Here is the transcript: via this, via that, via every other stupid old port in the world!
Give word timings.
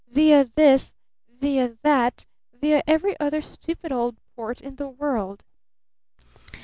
via 0.09 0.43
this, 0.55 0.95
via 1.29 1.77
that, 1.83 2.25
via 2.59 2.81
every 2.87 3.15
other 3.19 3.39
stupid 3.39 3.91
old 3.91 4.17
port 4.35 4.59
in 4.59 4.75
the 4.77 4.87
world! 4.89 5.43